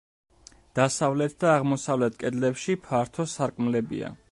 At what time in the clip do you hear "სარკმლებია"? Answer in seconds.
3.37-4.13